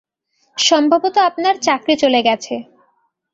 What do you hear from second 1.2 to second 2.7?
আপনার চাকরি চলে গেছে।